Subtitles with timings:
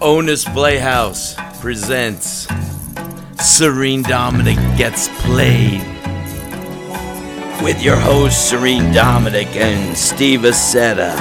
[0.00, 2.46] Onus Playhouse presents
[3.40, 5.80] Serene Dominic Gets Played.
[7.64, 11.16] With your hosts, Serene Dominic and Steve Aceta.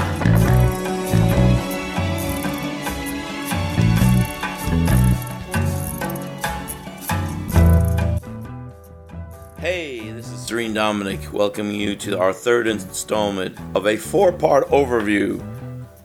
[9.58, 14.68] Hey, this is Serene Dominic welcoming you to our third installment of a four part
[14.68, 15.42] overview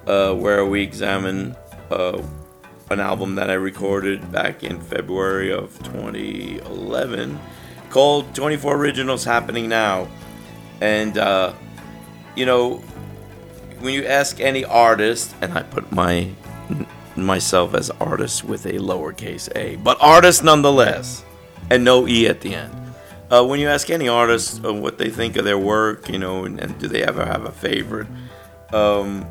[0.06, 1.54] uh, where we examine
[1.90, 2.22] uh,
[2.92, 7.40] an album that I recorded back in February of 2011
[7.90, 10.08] called 24 Originals Happening Now.
[10.80, 11.52] And, uh,
[12.36, 12.76] you know,
[13.80, 16.30] when you ask any artist, and I put my
[17.16, 21.24] myself as artist with a lowercase a, but artist nonetheless,
[21.70, 22.74] and no e at the end.
[23.30, 26.44] Uh, when you ask any artist uh, what they think of their work, you know,
[26.44, 28.06] and, and do they ever have a favorite,
[28.72, 29.26] um,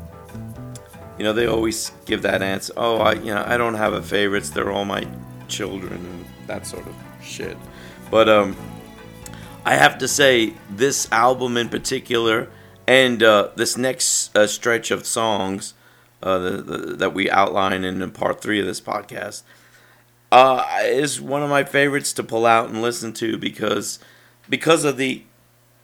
[1.22, 2.72] you know, they always give that answer.
[2.76, 4.50] Oh, I, you know, I don't have a favorites.
[4.50, 5.06] They're all my
[5.46, 7.56] children and that sort of shit.
[8.10, 8.56] But um,
[9.64, 12.48] I have to say, this album in particular,
[12.88, 15.74] and uh, this next uh, stretch of songs
[16.24, 19.44] uh, the, the, that we outline in part three of this podcast,
[20.32, 24.00] uh, is one of my favorites to pull out and listen to because
[24.48, 25.22] because of the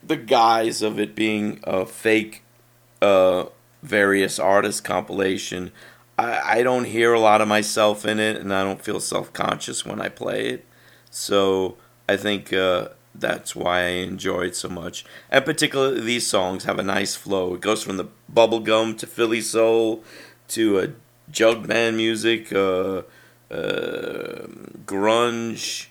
[0.03, 2.42] the guise of it being a fake
[3.00, 3.44] uh,
[3.83, 5.73] various artist compilation.
[6.19, 9.33] I, I don't hear a lot of myself in it, and I don't feel self
[9.33, 10.65] conscious when I play it.
[11.11, 11.77] So
[12.09, 15.05] I think uh, that's why I enjoy it so much.
[15.31, 17.55] And particularly these songs have a nice flow.
[17.55, 20.03] It goes from the bubblegum to Philly soul
[20.49, 20.89] to a
[21.31, 22.53] jug band music.
[22.53, 23.03] Uh,
[23.51, 24.47] uh,
[24.84, 25.87] grunge,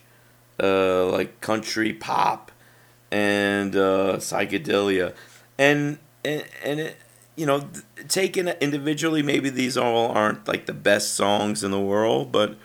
[0.62, 2.52] uh, like country pop,
[3.10, 5.14] and uh, psychedelia,
[5.58, 6.96] and and, and it,
[7.38, 7.68] you know,
[8.08, 12.56] taken individually, maybe these all aren't like the best songs in the world, but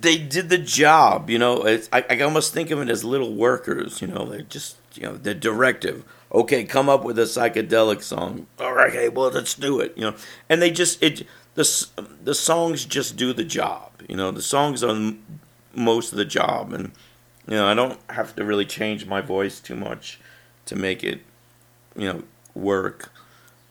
[0.00, 1.30] they did the job.
[1.30, 4.02] You know, I, I almost think of it as little workers.
[4.02, 6.04] You know, they're just you know the directive.
[6.32, 8.46] Okay, come up with a psychedelic song.
[8.60, 9.94] All right, okay, well let's do it.
[9.96, 10.16] You know,
[10.48, 11.86] and they just it the
[12.22, 14.02] the songs just do the job.
[14.06, 15.14] You know, the songs are
[15.74, 16.92] most of the job, and
[17.46, 20.20] you know I don't have to really change my voice too much
[20.66, 21.22] to make it
[21.96, 22.22] you know
[22.54, 23.12] work.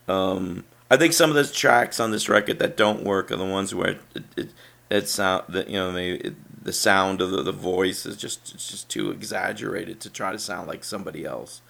[0.08, 3.44] Um, I think some of the tracks on this record that don't work are the
[3.44, 4.48] ones where it, it,
[4.90, 8.54] it sound that you know they, it, the sound of the, the voice is just
[8.54, 11.60] it's just too exaggerated to try to sound like somebody else.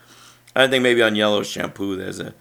[0.54, 2.34] I think maybe on Yellow Shampoo there's a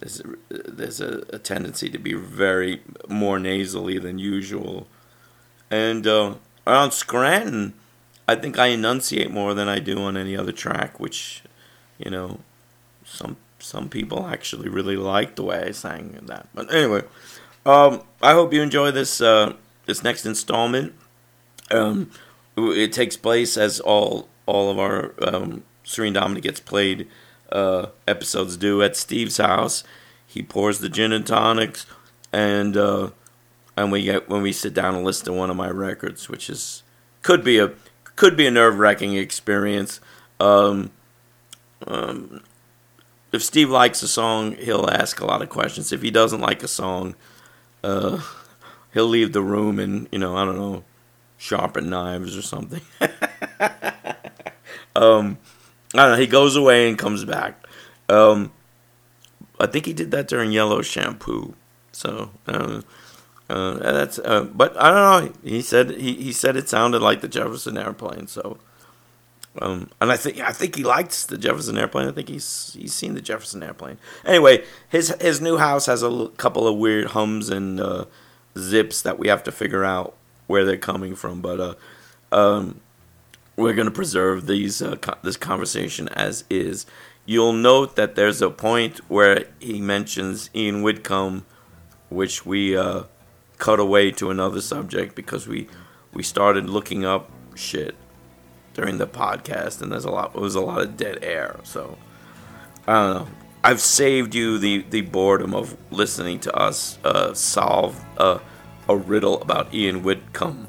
[0.00, 4.88] there's a, there's a, a tendency to be very more nasally than usual,
[5.70, 6.34] and uh,
[6.66, 7.74] on Scranton,
[8.26, 11.42] I think I enunciate more than I do on any other track, which
[11.98, 12.40] you know
[13.04, 16.48] some some people actually really like the way I sang that.
[16.54, 17.02] But anyway,
[17.64, 19.54] um, I hope you enjoy this uh,
[19.86, 20.94] this next installment.
[21.70, 22.10] Um,
[22.56, 27.08] it takes place as all all of our um, Serene Dominic gets played
[27.50, 29.82] uh, episodes do at Steve's house.
[30.26, 31.86] He pours the gin and tonics,
[32.32, 33.10] and uh,
[33.78, 36.50] and we get when we sit down and listen to one of my records, which
[36.50, 36.82] is
[37.22, 37.72] could be a
[38.14, 40.00] could be a nerve wracking experience.
[40.38, 40.90] Um,
[41.86, 42.42] um,
[43.34, 45.92] if Steve likes a song, he'll ask a lot of questions.
[45.92, 47.14] If he doesn't like a song,
[47.82, 48.20] uh,
[48.92, 50.84] he'll leave the room and you know I don't know,
[51.36, 52.82] sharpen knives or something.
[54.96, 55.38] um,
[55.94, 56.16] I don't know.
[56.16, 57.66] He goes away and comes back.
[58.08, 58.52] Um,
[59.58, 61.54] I think he did that during Yellow Shampoo.
[61.92, 62.82] So uh,
[63.48, 64.18] uh, that's.
[64.18, 65.32] Uh, but I don't know.
[65.42, 68.26] He said he, he said it sounded like the Jefferson Airplane.
[68.26, 68.58] So
[69.60, 72.08] um, and I think I think he likes the Jefferson Airplane.
[72.08, 73.98] I think he's he's seen the Jefferson Airplane.
[74.24, 78.06] Anyway, his his new house has a l- couple of weird hums and uh,
[78.58, 80.16] zips that we have to figure out
[80.46, 81.40] where they're coming from.
[81.40, 81.74] But uh,
[82.32, 82.80] um,
[83.56, 86.84] we're gonna preserve these uh, co- this conversation as is.
[87.26, 91.46] You'll note that there's a point where he mentions Ian Whitcomb,
[92.10, 93.04] which we uh,
[93.58, 95.68] cut away to another subject because we
[96.12, 97.94] we started looking up shit
[98.74, 100.34] during the podcast, and there's a lot.
[100.34, 101.58] It was a lot of dead air.
[101.62, 101.96] So
[102.86, 103.28] I don't know.
[103.62, 108.40] I've saved you the the boredom of listening to us uh, solve a
[108.88, 110.68] a riddle about Ian Whitcomb.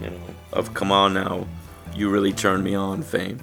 [0.00, 0.20] You know,
[0.52, 1.48] of come on now,
[1.94, 3.40] you really turned me on, fame.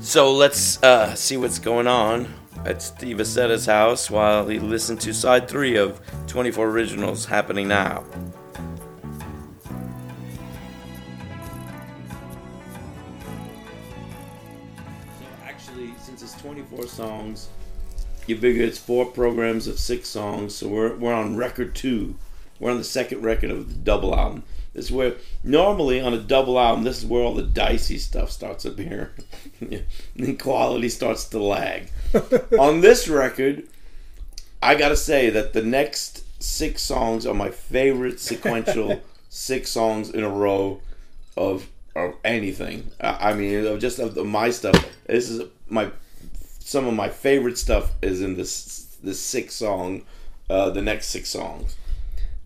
[0.00, 2.32] So let's uh, see what's going on
[2.64, 8.04] at Steve Aceta's house while he listened to side three of 24 Originals happening now.
[16.84, 17.48] 24 songs,
[18.26, 22.16] you figure it's four programs of six songs, so we're, we're on record two
[22.60, 24.44] we're on the second record of the double album.
[24.72, 28.30] This is where normally on a double album, this is where all the dicey stuff
[28.30, 29.10] starts appearing.
[30.16, 31.90] the quality starts to lag.
[32.58, 33.66] on this record,
[34.62, 40.22] I gotta say that the next six songs are my favorite sequential six songs in
[40.22, 40.80] a row
[41.36, 42.90] of of anything.
[43.00, 44.74] I mean, of just of my stuff.
[45.06, 45.90] This is my
[46.64, 50.02] some of my favorite stuff is in this this six song,
[50.48, 51.76] uh, the next six songs.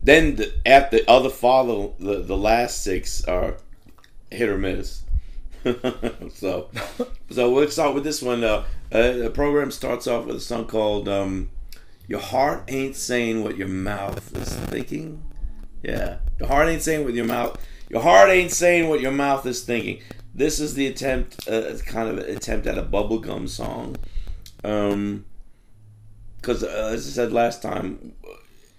[0.02, 3.58] Then the, at the other follow the the last six are
[4.30, 5.02] hit or miss.
[6.34, 6.68] so
[7.30, 8.42] so we'll start with this one.
[8.42, 11.50] Uh, uh, the program starts off with a song called um,
[12.08, 15.22] "Your Heart Ain't Saying What Your Mouth Is Thinking."
[15.84, 17.64] Yeah, your heart ain't saying what your mouth.
[17.88, 20.02] Your heart ain't saying what your mouth is thinking.
[20.38, 23.96] This is the attempt, uh, kind of an attempt at a bubblegum song.
[24.62, 25.24] Um,
[26.36, 28.12] because uh, as I said last time,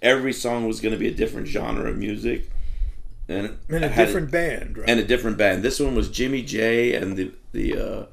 [0.00, 2.50] every song was going to be a different genre of music,
[3.28, 4.88] and And a different band, right?
[4.88, 5.62] and a different band.
[5.62, 8.06] This one was Jimmy J and the the uh,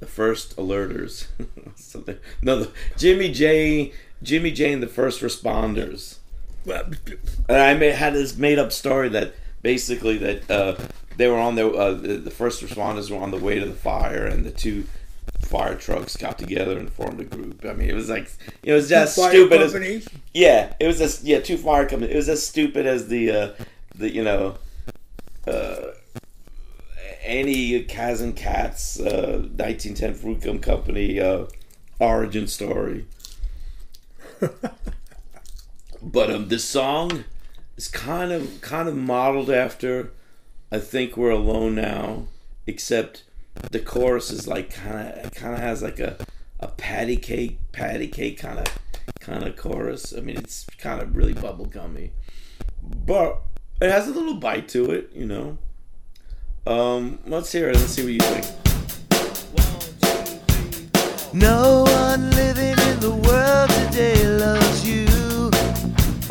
[0.00, 1.28] the first alerters.
[1.76, 6.18] Something no, the, Jimmy J, Jimmy J and the first responders.
[6.66, 10.76] And I made, had this made up story that basically that uh,
[11.16, 13.72] they were on their uh, the, the first responders were on the way to the
[13.72, 14.84] fire, and the two
[15.40, 17.64] fire trucks got together and formed a group.
[17.64, 18.30] I mean, it was like
[18.62, 19.60] it was just fire stupid.
[19.60, 22.14] As, yeah, it was just yeah two fire companies.
[22.14, 23.52] It was as stupid as the uh,
[23.94, 24.58] the you know.
[25.46, 25.92] Uh,
[27.24, 31.46] any Kaz and Cats uh, 1910 Fruit Gum Company uh,
[31.98, 33.06] origin story.
[36.02, 37.24] but um, this song
[37.76, 40.12] is kind of kind of modeled after
[40.70, 42.26] I think we're alone now,
[42.66, 43.24] except
[43.70, 46.16] the chorus is like kind of kind of has like a
[46.60, 48.66] a patty cake patty cake kind of
[49.20, 50.14] kind of chorus.
[50.16, 52.10] I mean, it's kind of really bubblegummy,
[52.82, 53.40] but
[53.80, 55.58] it has a little bite to it, you know.
[56.66, 57.76] Um, let's hear it.
[57.76, 58.46] Let's see what you think.
[61.34, 65.04] No one living in the world today loves you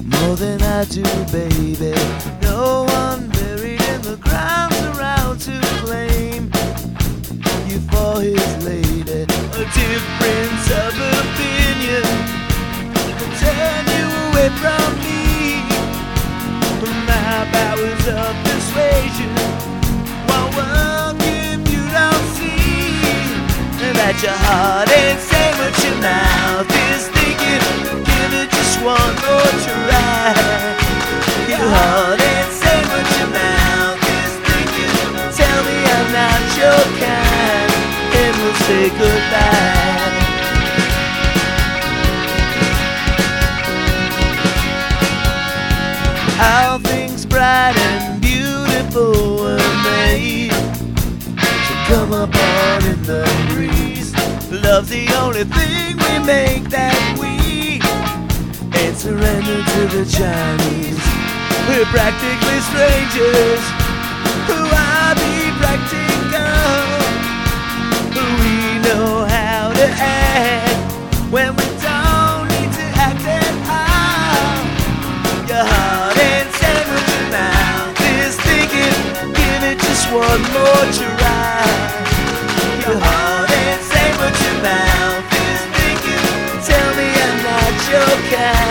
[0.01, 1.94] more than I do, baby.
[2.41, 3.32] No one
[7.94, 9.24] for his lady.
[9.62, 12.06] A difference of opinion
[13.19, 15.22] can turn you away from me.
[17.07, 19.34] My powers of persuasion
[20.28, 20.54] won't
[21.72, 22.98] you don't see
[24.00, 27.63] that your heart ain't saying what your mouth is thinking.
[28.10, 30.34] Give it just one more try.
[31.51, 34.94] Your heart ain't saying what your mouth is thinking.
[35.38, 37.22] Tell me I'm not your kind,
[38.53, 40.13] and we'll say goodbye.
[46.41, 54.13] All things bright and beautiful were made to come upon in the breeze.
[54.51, 57.79] Love's the only thing we make that we
[58.79, 61.01] ain't surrender to the Chinese.
[61.67, 63.63] We're practically strangers
[64.47, 66.12] who are be practical.
[80.33, 81.61] One more try.
[82.81, 83.81] Your heart ain't
[84.45, 86.25] your mouth is thinking.
[86.69, 88.62] Tell me I'm not your.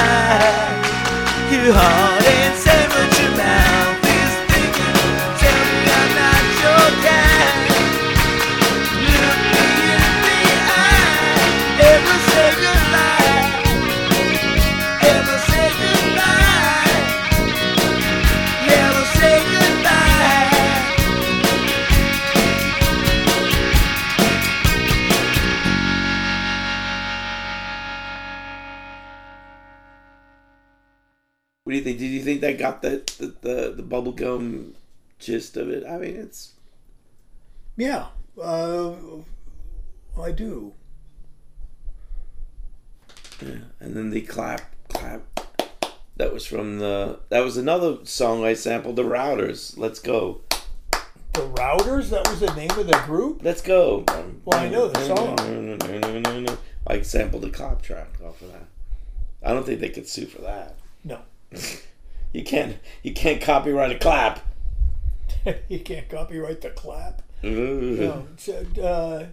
[0.00, 0.50] More try.
[1.50, 2.09] Your
[32.40, 32.58] think?
[32.58, 34.72] That got the the, the, the bubblegum
[35.18, 35.84] gist of it?
[35.86, 36.52] I mean, it's
[37.76, 38.06] Yeah,
[38.40, 38.92] uh,
[40.20, 40.72] I do.
[43.42, 43.48] yeah.
[43.80, 45.22] And then they clap, clap.
[46.16, 47.20] That was from the.
[47.30, 48.96] That was another song I sampled.
[48.96, 49.78] The Routers.
[49.78, 50.42] Let's go.
[51.32, 52.10] The Routers?
[52.10, 53.40] That was the name of the group?
[53.42, 54.04] Let's go.
[54.44, 55.38] Well, I know the song.
[56.86, 58.66] I sampled the clap track off of that.
[59.42, 60.76] I don't think they could sue for that.
[61.04, 61.20] No.
[62.32, 62.78] You can't.
[63.02, 64.40] You can't copyright a clap.
[65.68, 67.22] you can't copyright the clap.
[67.44, 67.96] Ooh.
[67.98, 68.26] No.
[68.36, 69.26] So, uh,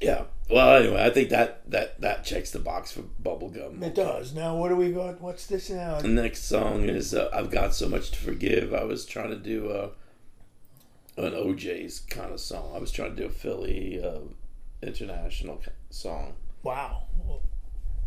[0.00, 0.24] Yeah.
[0.50, 3.82] Well, anyway, I think that that that checks the box for bubblegum.
[3.82, 4.34] it does.
[4.34, 5.20] Now, what do we got?
[5.20, 6.00] What's this now?
[6.00, 9.36] The next song is uh, "I've Got So Much to Forgive." I was trying to
[9.36, 9.88] do uh,
[11.16, 12.72] an O'Jays kind of song.
[12.74, 14.20] I was trying to do a Philly uh,
[14.82, 17.02] international song Wow.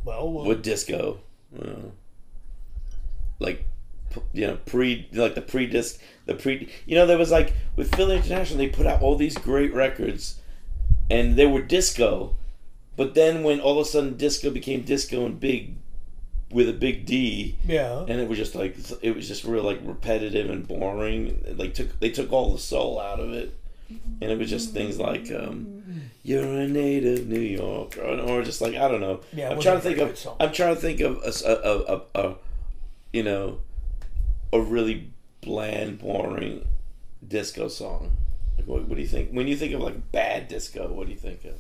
[0.04, 1.20] Well, well with disco,
[1.52, 1.92] know.
[3.40, 3.66] Like
[4.34, 7.94] you know pre like the pre disc the pre you know there was like with
[7.96, 10.42] Philly International they put out all these great records
[11.10, 12.36] and they were disco,
[12.96, 15.76] but then when all of a sudden disco became disco and big
[16.50, 17.58] with a big D.
[17.66, 18.00] yeah.
[18.08, 21.44] and it was just like it was just real like repetitive and boring.
[21.58, 23.54] Like took they took all the soul out of it,
[24.22, 25.84] and it was just things like um,
[26.24, 29.22] "You're a native New York" or, or just like I don't know.
[29.34, 30.38] Yeah, I'm trying to think of song.
[30.40, 32.36] I'm trying to think of a, a, a- a-
[33.14, 33.60] you know
[34.54, 35.12] a really
[35.42, 36.66] bland, boring
[37.26, 38.18] disco song.
[38.58, 40.92] Like what, what do you think when you think of like bad disco?
[40.92, 41.54] What do you think of?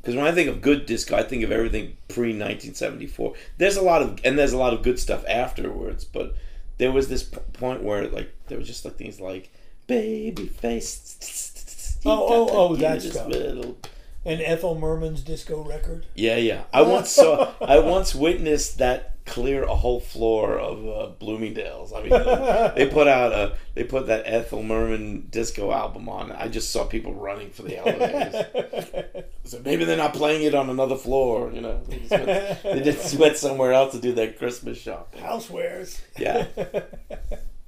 [0.00, 3.34] Because when I think of good disco, I think of everything pre 1974.
[3.58, 6.34] There's a lot of and there's a lot of good stuff afterwards, but
[6.78, 9.50] there was this p- point where like there was just like things like
[9.86, 11.98] baby face.
[12.04, 13.28] Oh, oh, oh, that Just stuff.
[13.28, 13.76] little-
[14.24, 16.06] And Ethel Merman's disco record.
[16.14, 16.62] Yeah, yeah.
[16.72, 17.52] I once saw.
[17.60, 21.92] I once witnessed that clear a whole floor of uh, Bloomingdale's.
[21.92, 22.10] I mean,
[22.76, 26.32] they put out a they put that Ethel Merman disco album on.
[26.32, 29.24] I just saw people running for the elevators.
[29.44, 31.50] so maybe they're not playing it on another floor.
[31.52, 35.22] You know, they just went, they just went somewhere else to do their Christmas shopping.
[35.22, 36.00] Housewares.
[36.18, 36.46] Yeah.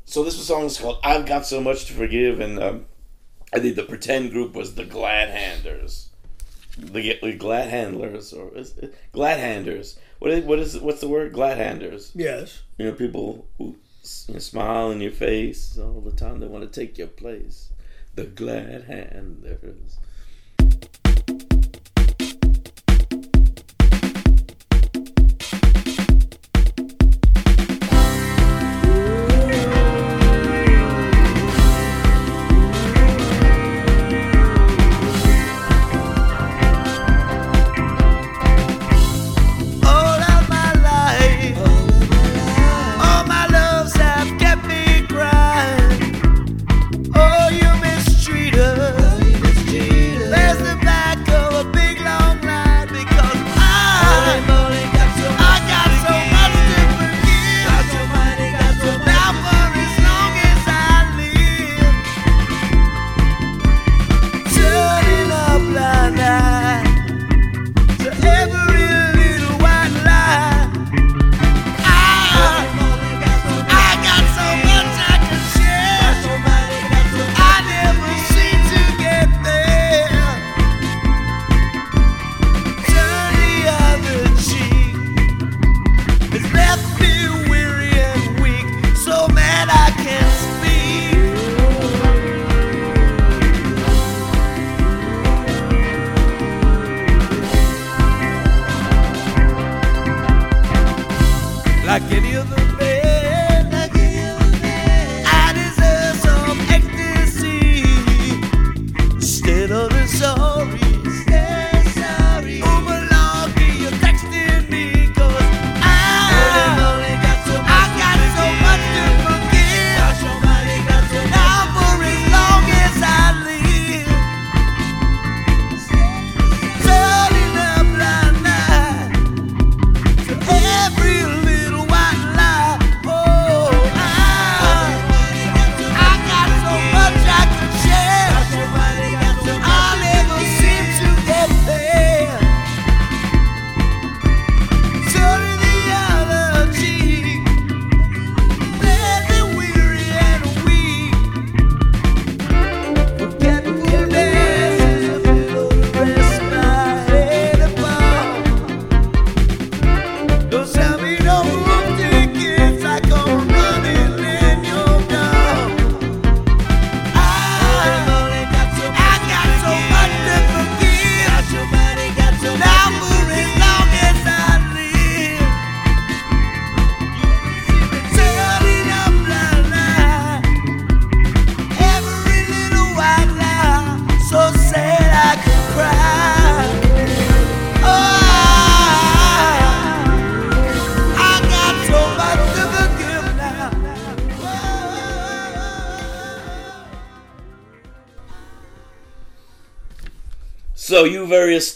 [0.05, 2.87] So this song is called "I've Got So Much to Forgive," and um,
[3.53, 6.09] I think the pretend group was the Glad Handers,
[6.79, 8.51] the, the Glad Handlers, or
[9.13, 9.97] Glad Handers.
[10.19, 11.33] What is what is what's the word?
[11.33, 12.11] Glad Handers.
[12.15, 12.63] Yes.
[12.79, 13.77] You know, people who
[14.29, 16.41] you know, smile in your face all the time.
[16.41, 17.71] They want to take your place.
[18.15, 19.97] The Glad Handers.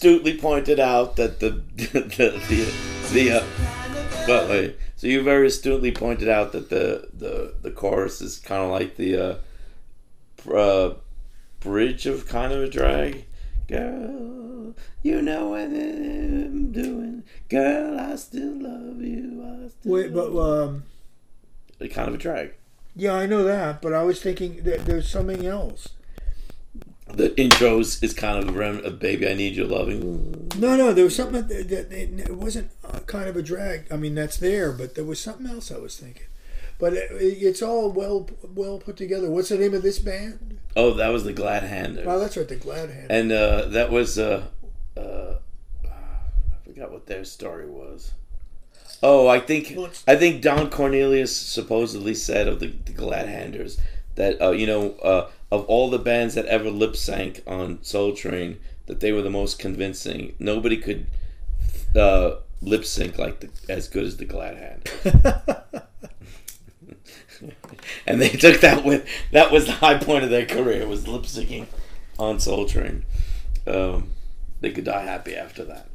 [0.09, 2.01] Astutely pointed out that the the
[2.49, 2.75] the,
[3.13, 3.45] the uh,
[4.27, 8.63] but wait, so you very astutely pointed out that the the the chorus is kind
[8.63, 9.41] of like the
[10.49, 10.95] uh, uh,
[11.61, 13.27] bridge of kind of a drag.
[13.69, 17.25] Girl, you know what I'm doing.
[17.51, 19.43] Girl, I still love you.
[19.45, 20.85] I still Wait, but um,
[21.91, 22.55] kind of a drag.
[22.97, 23.83] yeah, I know that.
[23.83, 25.89] But I was thinking that there's something else.
[27.15, 29.29] The intros is kind of a rem- of baby.
[29.29, 30.51] I need your loving.
[30.57, 33.91] No, no, there was something that, that, it wasn't uh, kind of a drag.
[33.91, 36.27] I mean, that's there, but there was something else I was thinking.
[36.79, 39.29] But it, it's all well well put together.
[39.31, 40.59] What's the name of this band?
[40.77, 42.05] Oh, that was the Glad Hander.
[42.07, 43.11] Oh, that's right, the Glad Hand.
[43.11, 44.45] And uh, that was uh,
[44.97, 45.35] uh,
[45.85, 48.13] I forgot what their story was.
[49.03, 53.81] Oh, I think I think Don Cornelius supposedly said of the, the Glad Handers
[54.19, 58.13] that uh, you know uh, of all the bands that ever lip sync on Soul
[58.15, 60.35] Train that they were the most convincing.
[60.39, 61.07] Nobody could
[61.97, 65.83] uh, lip sync like the, as good as the Glad Handers.
[68.07, 71.23] and they took that with that was the high point of their career was lip
[71.23, 71.67] syncing
[72.19, 73.05] on Soul Train.
[73.67, 74.11] Um,
[74.61, 75.89] they could die happy after that.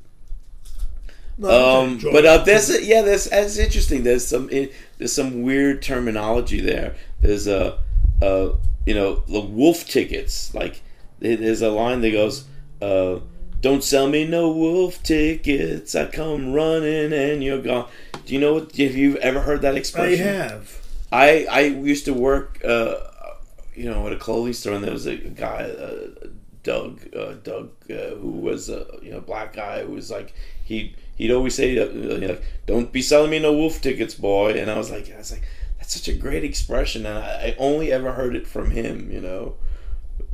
[1.44, 4.04] Um, but uh, there's yeah, there's that's interesting.
[4.04, 6.96] There's some it, there's some weird terminology there.
[7.22, 7.80] There's a,
[8.24, 10.54] uh, you know, the wolf tickets.
[10.54, 10.82] Like
[11.20, 12.46] there's a line that goes,
[12.82, 13.20] uh,
[13.62, 15.96] "Don't sell me no wolf tickets.
[15.96, 17.88] I come running and you're gone."
[18.26, 18.76] Do you know what?
[18.78, 20.82] Have you ever heard that expression, I have.
[21.12, 22.96] I I used to work, uh,
[23.76, 26.28] you know, at a clothing store, and there was a guy, uh,
[26.64, 30.96] Doug, uh, Doug, uh, who was a you know black guy who was like he
[31.16, 34.72] he'd always say, uh, you know, "Don't be selling me no wolf tickets, boy," and
[34.72, 35.44] I was like, I was like,
[35.84, 39.20] that's such a great expression, and I, I only ever heard it from him, you
[39.20, 39.56] know.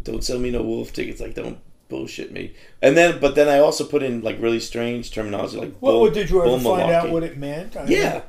[0.03, 1.57] Don't sell me no wolf tickets, like don't
[1.87, 2.53] bullshit me.
[2.83, 6.01] And then, but then I also put in like really strange terminology, like What bull-
[6.01, 7.75] what did you ever find out what it meant?
[7.75, 8.21] I Yeah,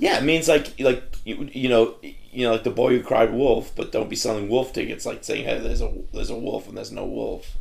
[0.00, 0.18] yeah.
[0.18, 3.70] It means like like you, you know you know like the boy who cried wolf,
[3.76, 5.06] but don't be selling wolf tickets.
[5.06, 7.56] Like saying hey, there's a there's a wolf and there's no wolf.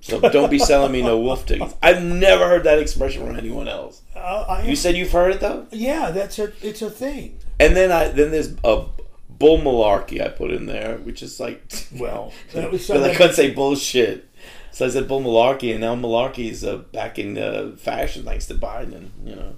[0.00, 1.74] So don't be selling me no wolf tickets.
[1.82, 4.00] I've never heard that expression from anyone else.
[4.16, 7.38] Uh, I, You said you've heard it though, yeah, that's a it's a thing.
[7.58, 8.86] and then I then there's a
[9.28, 11.62] bull malarkey I put in there, which is like
[11.98, 14.26] Well, that was but I couldn't say bullshit.
[14.72, 18.46] So I said bull malarkey, and now malarkey is uh, back in uh, fashion thanks
[18.46, 19.10] to Biden.
[19.24, 19.54] You know,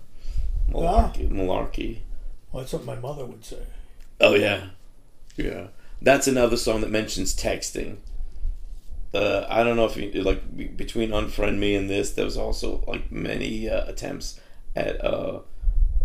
[0.71, 1.99] malarkey, malarkey.
[2.51, 3.63] Well, that's what my mother would say.
[4.21, 4.69] Oh yeah,
[5.37, 5.69] yeah.
[6.01, 7.99] That's another song that mentions texting.
[9.15, 12.13] Uh, I don't know if you like between unfriend me and this.
[12.13, 14.41] There was also like many uh, attempts
[14.75, 15.41] at uh,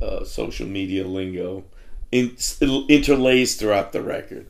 [0.02, 1.64] uh, social media lingo
[2.12, 2.36] in,
[2.90, 4.48] interlaced throughout the record.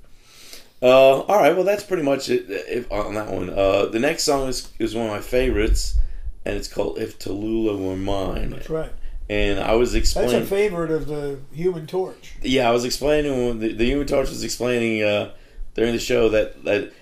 [0.82, 3.50] Uh, all right, well that's pretty much it if, on that one.
[3.50, 5.98] Uh, the next song is is one of my favorites,
[6.46, 8.92] and it's called "If Tallulah Were Mine." That's right.
[9.30, 10.32] And I was explaining.
[10.32, 12.36] That's a favorite of the Human Torch.
[12.42, 15.34] Yeah, I was explaining the, the Human Torch was explaining uh,
[15.74, 16.94] during the show that that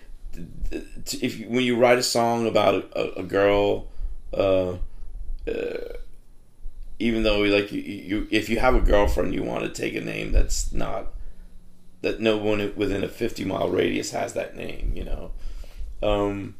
[0.71, 3.87] if when you write a song about a, a girl,
[4.33, 4.73] uh,
[5.47, 5.93] uh,
[6.99, 10.01] even though like you, you if you have a girlfriend, you want to take a
[10.01, 11.07] name that's not
[12.01, 14.91] that no one within a fifty mile radius has that name.
[14.95, 15.31] You know.
[16.03, 16.55] Um,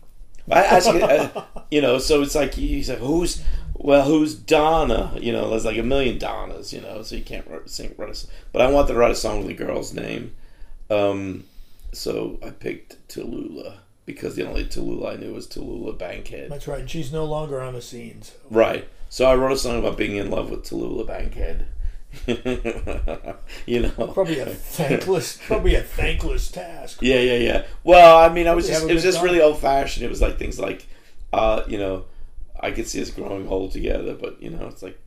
[0.49, 5.17] I ask you, you know, so it's like he's like, who's well, who's Donna?
[5.19, 8.23] You know, there's like a million Donnas, you know, so you can't write, sing, write
[8.23, 10.35] a, but I want to write a song with a girl's name,
[10.89, 11.43] um,
[11.91, 16.51] so I picked Tallulah because the only Tallulah I knew was Tallulah Bankhead.
[16.51, 16.81] That's right.
[16.81, 18.33] And she's no longer on the scenes.
[18.49, 18.87] Right.
[19.09, 21.67] So I wrote a song about being in love with Tallulah Bankhead.
[23.65, 26.99] you know, Probably a thankless, probably a thankless task.
[27.01, 27.65] Yeah, yeah, yeah.
[27.83, 29.25] Well, I mean, I was just, it was just time.
[29.25, 30.05] really old fashioned.
[30.05, 30.85] It was like things like,
[31.33, 32.05] uh, you know,
[32.59, 34.97] I could see us growing old together, but you know, it's like,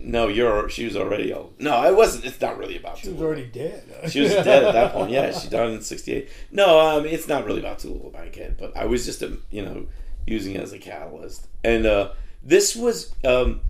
[0.00, 1.54] no, you're she was already old.
[1.58, 2.24] No, it wasn't.
[2.24, 2.98] It's not really about.
[2.98, 3.82] She was already dead.
[4.08, 5.10] She was dead at that point.
[5.10, 6.28] Yeah, she died in '68.
[6.52, 9.86] No, um, it's not really about Tallulah Bankhead, but I was just, um, you know,
[10.26, 11.46] using it as a catalyst.
[11.64, 13.60] And uh, this was, um,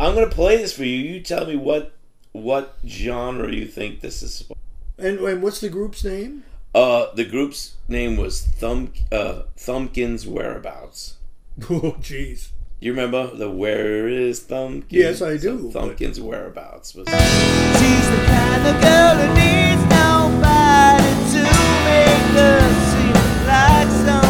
[0.00, 0.96] I'm gonna play this for you.
[0.96, 1.92] You tell me what
[2.32, 4.50] what genre you think this is.
[4.98, 6.44] and, and what's the group's name?
[6.74, 11.14] uh, the group's name was Thumb uh, Thumbkins Whereabouts.
[11.70, 12.48] Oh, jeez.
[12.78, 14.84] You remember the Where is Thumbkins?
[14.90, 17.06] Yes, I So do, but- Thumbkins Whereabouts was.
[17.08, 21.42] She's the kind of girl who needs nobody to
[21.88, 22.60] make her
[22.92, 24.25] seem like somebody.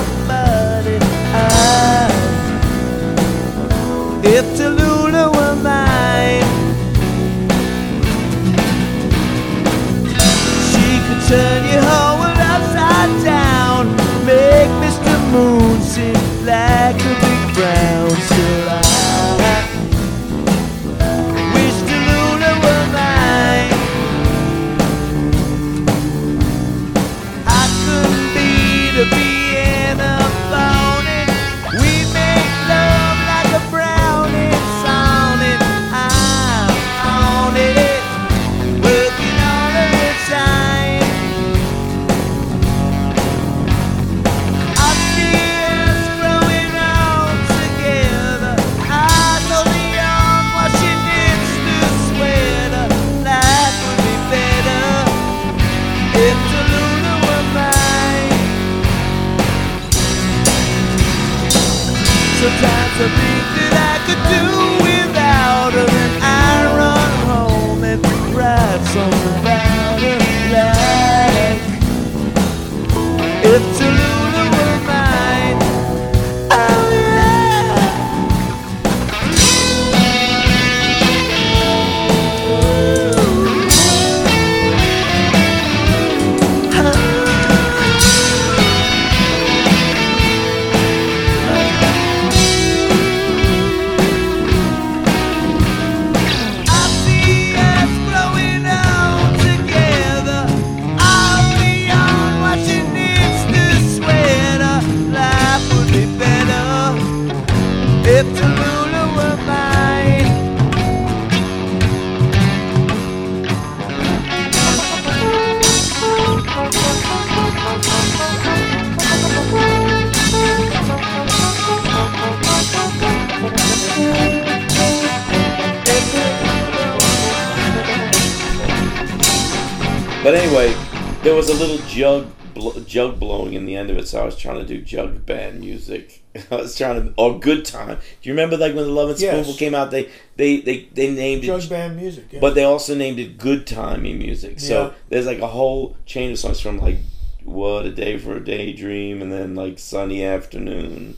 [134.56, 136.22] Trying to do jug band music.
[136.50, 137.96] I was trying to or good time.
[137.96, 139.32] Do you remember like when the Lovin' Yes.
[139.32, 139.90] Spoonful came out?
[139.90, 142.26] They they they, they named it Jug band music.
[142.30, 142.40] Yeah.
[142.40, 144.60] But they also named it Good Timey Music.
[144.60, 144.90] So Yeah.
[145.08, 146.98] there's like a whole chain of songs from like
[147.44, 151.16] What a Day for a Daydream and then like Sunny Afternoon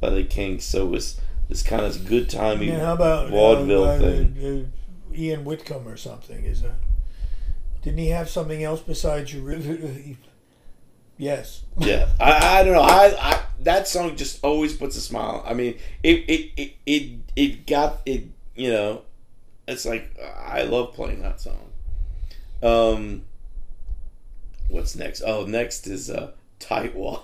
[0.00, 0.64] by the Kinks.
[0.64, 4.70] So it was this kind of good timey yeah, how about vaudeville uh, uh, thing.
[5.12, 6.44] uh, Ian Whitcomb or something?
[6.44, 6.74] Is that?
[7.82, 10.16] Didn't he have something else besides you?
[11.20, 11.62] Yes.
[11.78, 12.82] yeah, I, I don't know.
[12.82, 15.44] I, I that song just always puts a smile.
[15.46, 18.24] I mean, it it it it, it got it.
[18.54, 19.02] You know,
[19.68, 21.70] it's like I love playing that song.
[22.62, 23.22] Um,
[24.68, 25.22] what's next?
[25.24, 27.22] Oh, next is uh, Tightwad.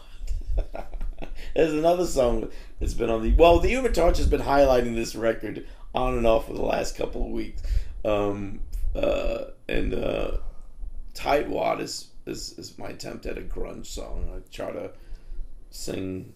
[1.54, 3.58] There's another song that's been on the well.
[3.58, 7.24] The Human Torch has been highlighting this record on and off for the last couple
[7.24, 7.62] of weeks.
[8.04, 8.60] Um,
[8.94, 10.36] uh, and uh,
[11.14, 14.30] Tightwad is, is is my attempt at a grunge song.
[14.34, 14.90] I try to
[15.70, 16.32] sing,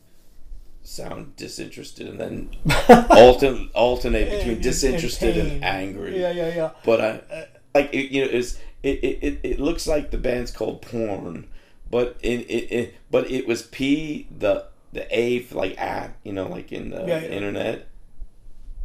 [0.82, 6.20] sound disinterested, and then altern, alternate between disinterested and, angry.
[6.20, 6.70] Yeah, yeah, yeah.
[6.84, 10.18] But I uh, like it, you know it's it, it, it, it looks like the
[10.18, 11.46] band's called Porn,
[11.90, 16.32] but it, it, it but it was P the the A for like at you
[16.32, 17.28] know like in the Yeah, yeah.
[17.28, 17.86] internet.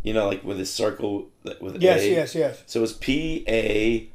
[0.03, 2.11] You know, like with a circle with Yes, A.
[2.11, 2.35] yes, yes.
[2.35, 2.63] Yes.
[2.67, 4.07] So it was P A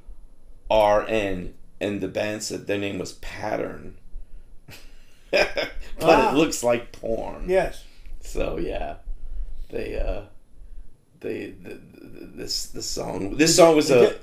[0.70, 3.96] R N, and the band said their name was Pattern.
[5.30, 5.68] but
[6.02, 6.32] Ah.
[6.32, 7.48] it looks like porn.
[7.48, 7.84] Yes.
[8.20, 8.96] So yeah,
[9.70, 10.22] they uh,
[11.20, 14.16] they the, the, this the song this song was a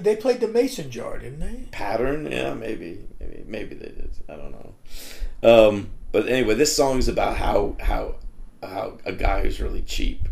[0.00, 1.68] They, played the Mason Jar, didn't they?
[1.70, 2.30] pattern.
[2.30, 4.10] Yeah, maybe maybe maybe they did.
[4.28, 4.74] I don't know.
[5.42, 8.16] Um, but anyway, this song is about how how
[8.62, 10.28] how a guy who's really cheap.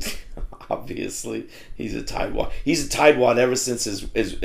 [0.70, 2.50] Obviously, he's a tightwad.
[2.64, 4.36] He's a tightwad ever since his his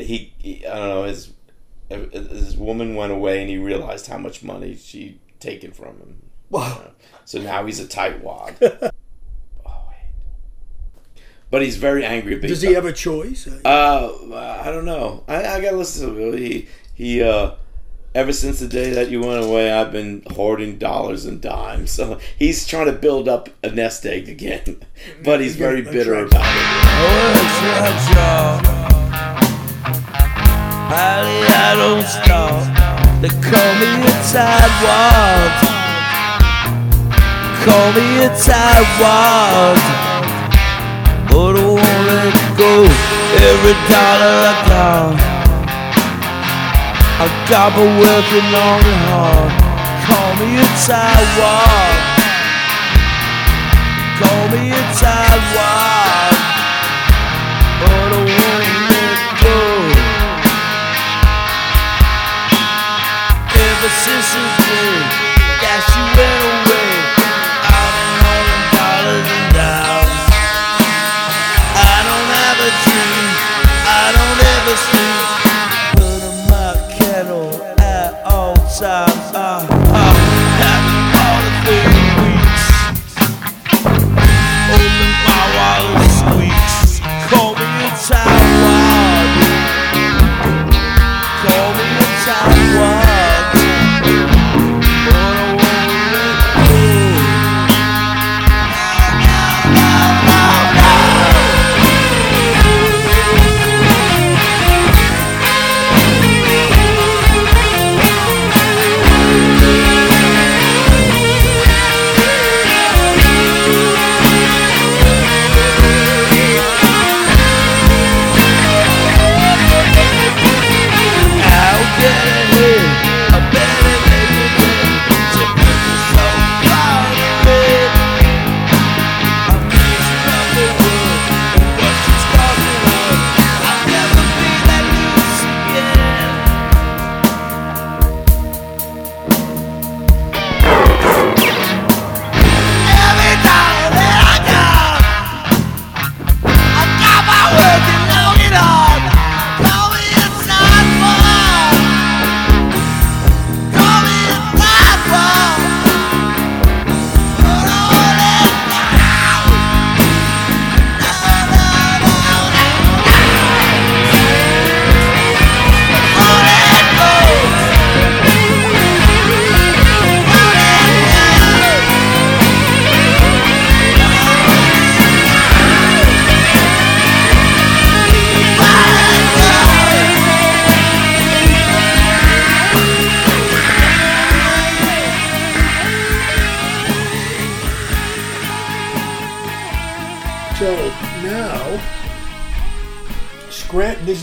[0.00, 1.32] he, he I don't know his
[1.88, 6.22] his woman went away and he realized how much money she'd taken from him.
[6.50, 6.92] Wow.
[7.24, 8.56] So now he's a tightwad.
[9.66, 12.36] oh wait, but he's very angry.
[12.36, 13.46] Big Does he have a choice?
[13.64, 15.24] uh, I don't know.
[15.28, 16.38] I, I gotta listen to him.
[16.38, 17.22] He he.
[17.22, 17.52] Uh,
[18.14, 21.90] ever since the day that you went away, I've been hoarding dollars and dimes.
[21.90, 24.80] So he's trying to build up a nest egg again,
[25.24, 26.44] but he's very bitter about
[28.68, 28.73] it.
[30.94, 32.54] Pally, I don't stop.
[33.20, 35.50] They call me a tightwad.
[37.66, 39.74] Call me a tightwad.
[41.26, 42.72] But I won't let go
[43.50, 45.18] every dollar I got.
[47.22, 49.52] I got my working long and hard.
[50.06, 51.96] Call me a tightwad.
[54.22, 56.34] Call me a tightwad.
[57.82, 58.63] But I won't
[63.84, 66.63] Ever since the day went away,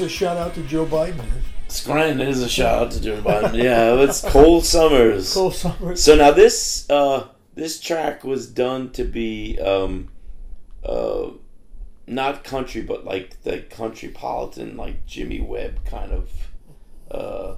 [0.02, 1.26] is a shout out to Joe Biden.
[1.68, 3.54] Scranton is a shout out to Joe Biden.
[3.64, 5.34] Yeah, it's Cold Summers.
[5.34, 6.04] Cole Summers.
[6.04, 10.10] So now this uh, this track was done to be um,
[10.84, 11.30] uh,
[12.08, 16.30] not country, but like the countrypolitan, like Jimmy Webb kind of
[17.12, 17.56] uh,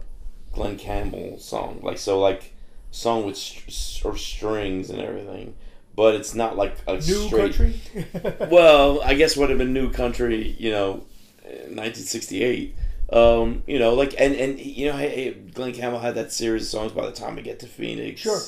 [0.52, 1.80] Glen Campbell song.
[1.82, 2.54] Like so, like
[2.92, 5.56] song with str- or strings and everything.
[5.96, 7.54] But it's not like a New straight.
[7.56, 7.80] country?
[8.52, 11.06] Well, I guess would have been new country, you know,
[11.44, 12.76] 1968.
[13.12, 16.70] Um, you know, like and and you know, hey, Glen Campbell had that series of
[16.70, 16.92] songs.
[16.94, 18.42] By the time we get to Phoenix, Sure.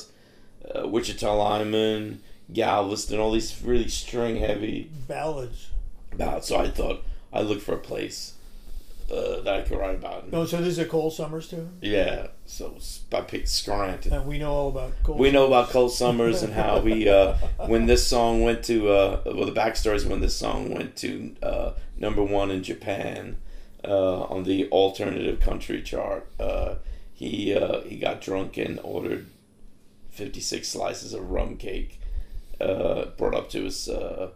[0.74, 2.20] uh, Wichita Lineman,
[2.52, 5.68] Galveston, all these really string heavy Ballads.
[6.12, 6.44] about.
[6.44, 8.32] So I thought I looked for a place
[9.10, 10.30] uh, that I could write about.
[10.30, 11.68] No, so this is a Cole Summers too?
[11.80, 12.76] Yeah, so
[13.12, 14.12] I picked Scranton.
[14.12, 17.34] And we know all about Cole We know about Cole Summers and how he, uh,
[17.66, 21.36] when this song went to, uh, well, the backstory is when this song went to
[21.42, 23.36] uh, number one in Japan
[23.86, 26.26] uh, on the alternative country chart.
[26.38, 26.76] Uh,
[27.12, 29.26] he uh, he got drunk and ordered
[30.10, 32.00] fifty six slices of rum cake,
[32.60, 34.30] uh, brought up to his uh,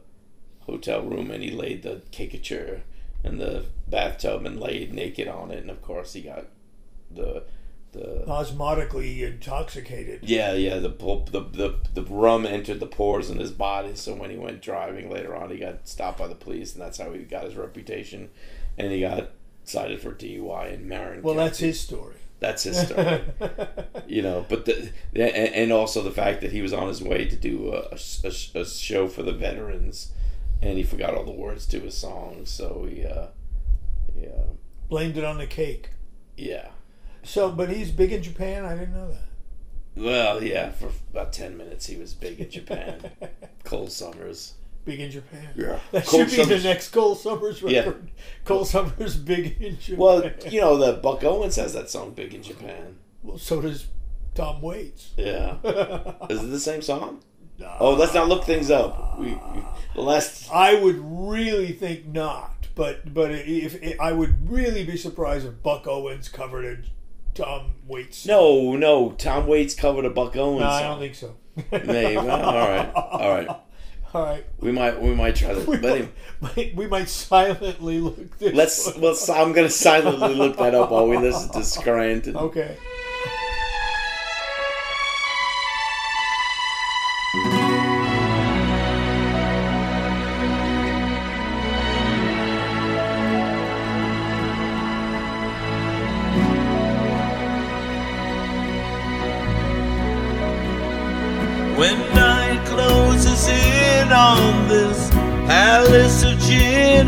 [0.60, 2.82] hotel room, and he laid the caricature
[3.24, 6.46] in the bathtub and laid naked on it, and of course he got
[7.10, 7.44] the
[7.92, 10.20] the Osmotically intoxicated.
[10.22, 10.78] yeah, yeah.
[10.78, 14.36] The, pulp, the the the rum entered the pores in his body, so when he
[14.36, 17.44] went driving later on, he got stopped by the police, and that's how he got
[17.44, 18.30] his reputation,
[18.78, 19.30] and he got
[19.64, 21.22] cited for DUI in Marin.
[21.22, 21.46] Well, County.
[21.48, 22.14] that's his story.
[22.38, 23.22] that's his story,
[24.06, 24.46] you know.
[24.48, 27.72] But the and, and also the fact that he was on his way to do
[27.72, 30.12] a, a, a show for the veterans,
[30.62, 33.28] and he forgot all the words to his song, so he, uh,
[34.18, 34.44] yeah,
[34.88, 35.90] Blamed it on the cake.
[36.36, 36.68] yeah.
[37.22, 38.64] So, but he's big in Japan?
[38.64, 39.28] I didn't know that.
[39.94, 40.70] Well, yeah.
[40.70, 43.10] For about ten minutes, he was big in Japan.
[43.64, 44.54] Cold summers.
[44.86, 45.48] Big in Japan.
[45.54, 45.78] Yeah.
[45.92, 47.80] That should be Summers- the next Cole Summers Yeah.
[47.80, 48.10] record.
[48.46, 49.98] Cole Summers big in Japan.
[49.98, 53.88] Well, you know, the Buck Owens has that song "Big in Japan." Well, so does
[54.34, 55.10] Tom Waits.
[55.18, 55.56] Yeah,
[56.30, 57.20] is it the same song?
[57.78, 59.18] Oh, let's not look things up.
[59.18, 59.62] We, we
[60.02, 60.50] last.
[60.52, 65.62] I would really think not, but but if, if I would really be surprised if
[65.62, 66.78] Buck Owens covered a
[67.34, 68.26] Tom Waits.
[68.26, 69.12] No, no.
[69.12, 71.36] Tom Waits covered a Buck Owens No, I don't think so.
[71.72, 72.16] Maybe.
[72.16, 72.92] All right.
[72.94, 73.48] All right.
[74.12, 75.00] All right, We might.
[75.00, 75.68] We might try that.
[75.68, 76.08] we, But anyway,
[76.40, 78.52] might, we might silently look this.
[78.54, 78.96] let's.
[78.96, 82.36] Well, I'm gonna silently look that up while we listen to Scranton.
[82.36, 82.76] Okay.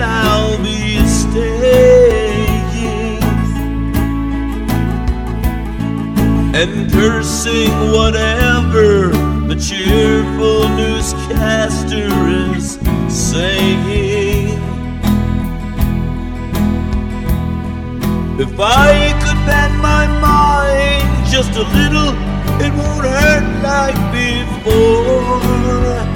[0.02, 2.52] I'll be staying
[6.54, 9.08] and cursing whatever
[9.48, 12.08] the cheerful newscaster
[12.54, 14.60] is saying.
[18.38, 22.12] If I could bend my mind just a little,
[22.60, 26.11] it won't hurt like before.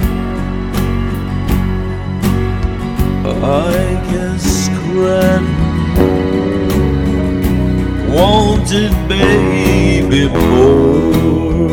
[10.17, 11.67] Baby more.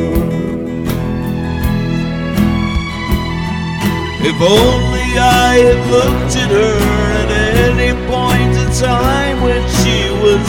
[4.27, 6.79] If only I had looked at her
[7.23, 7.31] at
[7.69, 10.45] any point in time when she was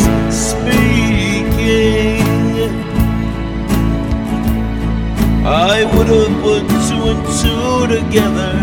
[0.48, 1.06] speaking.
[5.46, 8.54] I would have put two and two together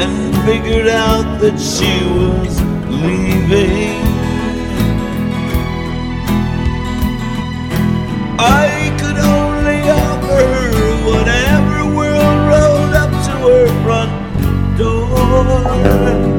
[0.00, 0.14] and
[0.46, 4.13] figured out that she was leaving.
[15.82, 16.33] Door.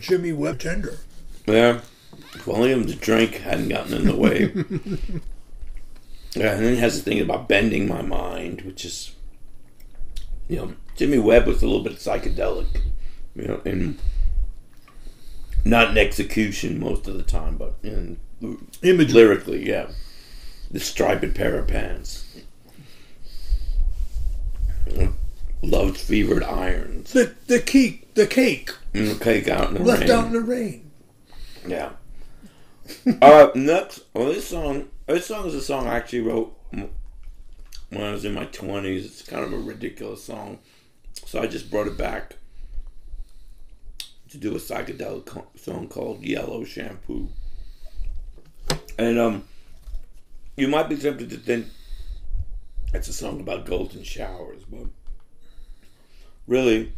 [0.00, 0.98] Jimmy Webb tender.
[1.46, 1.80] Yeah.
[2.34, 4.52] If Volume to drink hadn't gotten in the way.
[6.34, 9.14] yeah, and then he has the thing about bending my mind, which is,
[10.48, 12.82] you know, Jimmy Webb was a little bit psychedelic,
[13.34, 13.98] you know, and
[15.64, 18.18] not in execution most of the time, but in
[18.82, 19.14] Imagery.
[19.14, 19.88] lyrically, yeah.
[20.70, 22.26] The striped pair of pants.
[25.62, 27.12] Loved fevered irons.
[27.12, 30.10] The the cake the cake And the cake out in the left rain.
[30.10, 30.90] out in the rain.
[31.66, 31.92] Yeah.
[33.22, 38.10] uh, next, well, this song, this song is a song I actually wrote when I
[38.12, 39.06] was in my twenties.
[39.06, 40.58] It's kind of a ridiculous song,
[41.24, 42.36] so I just brought it back
[44.30, 47.28] to do a psychedelic song called "Yellow Shampoo."
[48.98, 49.44] And um,
[50.56, 51.66] you might be tempted to think
[52.92, 54.86] it's a song about golden showers, but
[56.46, 56.92] really,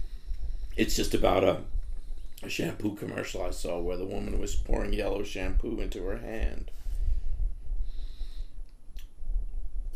[0.76, 1.60] it's just about a
[2.42, 6.70] a shampoo commercial I saw where the woman was pouring yellow shampoo into her hand.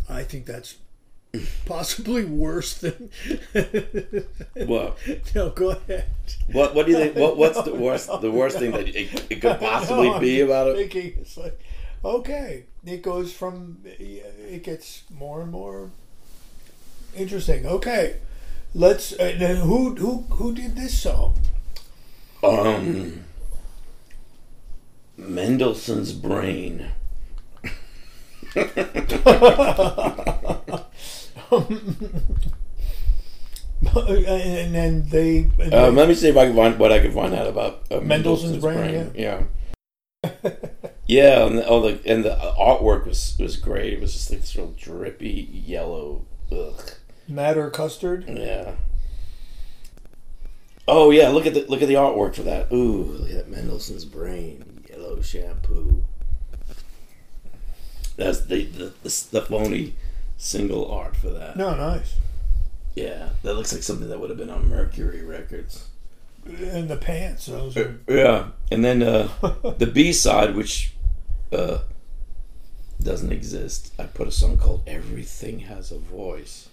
[0.09, 0.77] I think that's
[1.67, 3.11] possibly worse than.
[4.67, 4.99] What?
[5.35, 6.07] No, go ahead.
[6.51, 6.75] What?
[6.75, 7.17] What do you think?
[7.17, 7.37] What?
[7.43, 8.09] What's the worst?
[8.21, 10.77] The worst thing that it, it could possibly be about it?
[10.77, 11.61] Thinking it's like,
[12.05, 15.91] okay, it goes from it gets more and more
[17.15, 17.67] interesting.
[17.67, 18.17] Okay,
[18.75, 19.13] let's.
[19.13, 21.35] Uh, who who who did this song?
[22.47, 23.25] Um,
[25.17, 26.91] Mendelssohn's brain.
[33.97, 35.51] and then they.
[35.59, 37.47] and Um, they- let me see if I can find what I can find out
[37.47, 39.43] about uh, Mendelssohn's brain, Yeah.
[41.09, 43.93] Yeah, and the, oh, the and the artwork was was great.
[43.93, 46.25] It was just like this real drippy yellow.
[46.51, 46.91] Ugh.
[47.29, 48.25] Matter custard.
[48.29, 48.73] Yeah.
[50.89, 52.71] Oh yeah, look at the look at the artwork for that.
[52.73, 56.05] Ooh, look at that Mendelssohn's brain, yellow shampoo.
[58.17, 59.95] That's the the, the, the phony
[60.37, 61.57] single art for that.
[61.57, 62.15] No, nice.
[62.95, 65.89] Yeah, that looks like something that would have been on Mercury Records.
[66.47, 67.47] And the pants.
[67.47, 67.99] Those are.
[68.09, 69.29] Yeah, and then uh,
[69.79, 70.95] the B side, which
[71.53, 71.79] uh,
[73.03, 76.69] doesn't exist, I put a song called "Everything Has a Voice."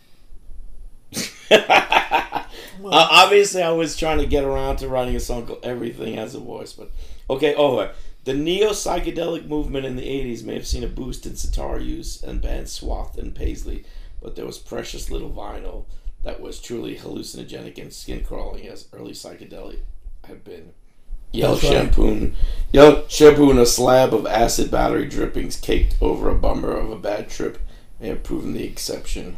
[2.85, 6.35] Uh, obviously, I was trying to get around to writing a song called "Everything Has
[6.35, 6.91] a Voice," but
[7.29, 7.55] okay.
[7.55, 7.93] Oh, uh,
[8.25, 12.21] the neo psychedelic movement in the '80s may have seen a boost in sitar use
[12.21, 13.85] and bands Swath and Paisley,
[14.21, 15.85] but there was precious little vinyl
[16.23, 19.79] that was truly hallucinogenic and skin crawling as early psychedelic
[20.25, 20.73] had been.
[21.53, 21.71] Right.
[21.71, 22.31] shampoo,
[22.71, 26.97] yellow shampoo, and a slab of acid battery drippings caked over a bummer of a
[26.97, 27.57] bad trip
[27.99, 29.37] may have proven the exception.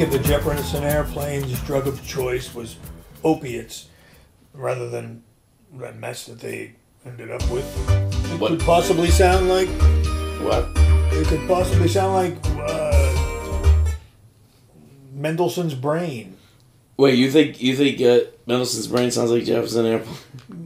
[0.00, 2.76] Jefferson Airplane's drug of choice was
[3.24, 3.86] opiates
[4.52, 5.22] rather than
[5.78, 6.72] that mess that they
[7.06, 7.64] ended up with.
[8.32, 9.68] It What- could possibly sound like
[10.42, 10.68] What?
[11.14, 12.36] it could possibly sound like
[12.68, 13.86] uh,
[15.14, 16.36] Mendelssohn's brain
[16.98, 20.16] Wait, you think you think uh, Mendelssohn's brain sounds like Jefferson Airplane?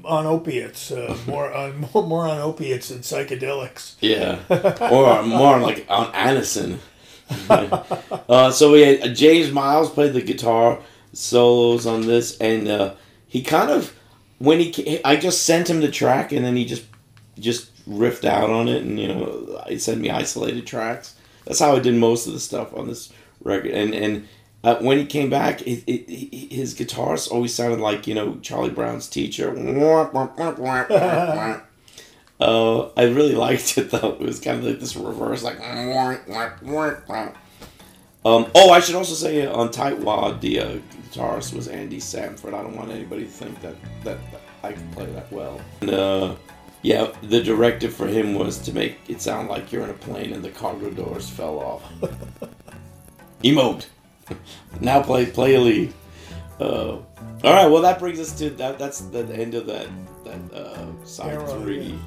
[0.05, 3.95] on opiates, uh, more on more, more on opiates than psychedelics.
[4.01, 4.39] Yeah,
[4.91, 6.79] or more like on Anison.
[7.49, 10.81] Uh, so we had uh, James Miles played the guitar
[11.13, 12.95] solos on this, and uh,
[13.27, 13.95] he kind of
[14.39, 16.85] when he I just sent him the track, and then he just
[17.39, 21.15] just riffed out on it, and you know, he sent me isolated tracks.
[21.45, 23.13] That's how I did most of the stuff on this
[23.43, 24.29] record, and and.
[24.63, 28.37] Uh, when he came back, it, it, it, his guitars always sounded like you know
[28.43, 29.55] Charlie Brown's teacher.
[32.41, 34.17] Uh, I really liked it though.
[34.19, 35.61] It was kind of like this reverse, like.
[38.23, 40.79] Um, oh, I should also say uh, on Tightwad, the uh,
[41.11, 42.53] guitarist was Andy Samford.
[42.53, 43.75] I don't want anybody to think that,
[44.05, 45.61] that, that I can play that well.
[45.81, 46.35] And, uh,
[46.83, 50.33] yeah, the directive for him was to make it sound like you're in a plane
[50.33, 51.83] and the cargo doors fell off.
[53.43, 53.87] Emote.
[54.81, 55.93] now play play a lead.
[56.59, 56.99] Uh,
[57.43, 58.79] all right, well that brings us to that.
[58.79, 59.89] That's the end of that
[60.25, 61.99] that uh, side three.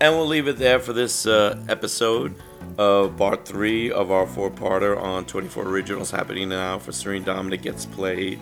[0.00, 2.34] And we'll leave it there for this uh, episode
[2.76, 7.86] of part three of our four-parter on 24 originals happening now for Serene Dominic gets
[7.86, 8.38] played.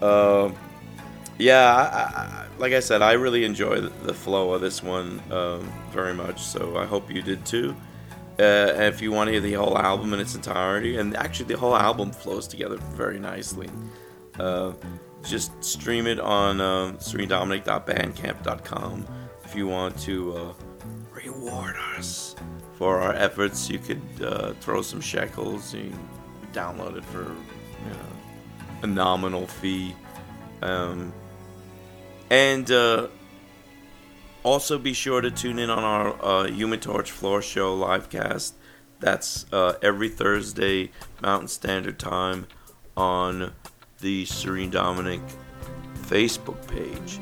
[0.00, 0.52] Uh,
[1.38, 5.72] yeah, I, I, like I said, I really enjoy the, flow of this one um,
[5.90, 6.42] very much.
[6.42, 7.74] So I hope you did too.
[8.38, 11.58] Uh, if you want to hear the whole album in its entirety, and actually the
[11.58, 13.68] whole album flows together very nicely,
[14.38, 14.72] uh,
[15.24, 19.06] just stream it on uh, serenedominic.bandcamp.com.
[19.44, 20.52] If you want to uh,
[21.48, 22.36] reward us
[22.74, 25.74] for our efforts, you could uh, throw some shekels.
[25.74, 25.92] You
[26.52, 28.06] download it for you know,
[28.82, 29.94] a nominal fee.
[30.62, 31.12] Um,
[32.30, 33.08] and uh,
[34.42, 38.54] also be sure to tune in on our uh, Human Torch Floor Show live cast.
[39.00, 40.90] That's uh, every Thursday
[41.22, 42.46] Mountain Standard Time
[42.96, 43.52] on
[44.00, 45.20] the Serene Dominic
[46.02, 47.20] Facebook page.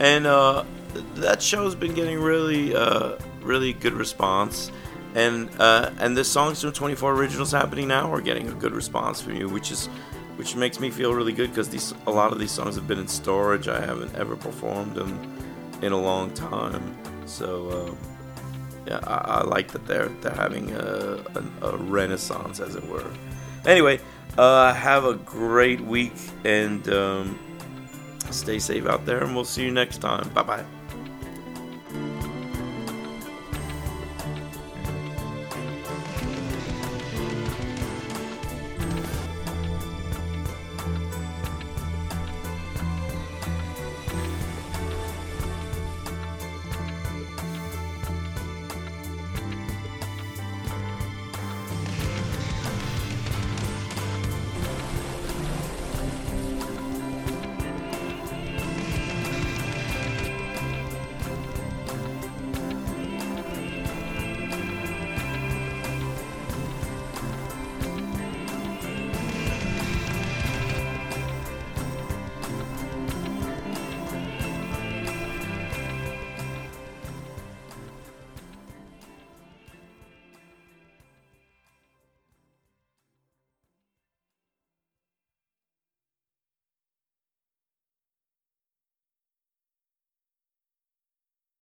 [0.00, 3.16] And uh, th- that show's been getting really, uh,
[3.48, 4.70] really good response.
[5.14, 9.20] And uh, and the songs from 24 Originals happening now are getting a good response
[9.20, 9.86] from you, which is
[10.36, 12.98] which makes me feel really good because these a lot of these songs have been
[12.98, 13.66] in storage.
[13.66, 15.18] I haven't ever performed them
[15.82, 16.96] in a long time.
[17.26, 17.94] So uh,
[18.86, 23.10] yeah, I, I like that they're they're having a, a, a renaissance, as it were.
[23.64, 24.00] Anyway,
[24.36, 27.38] uh, have a great week and um,
[28.30, 30.28] stay safe out there, and we'll see you next time.
[30.34, 30.77] Bye bye.